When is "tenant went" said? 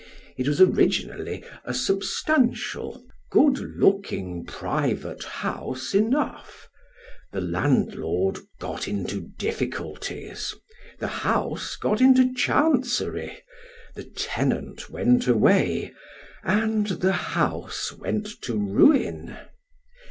14.17-15.27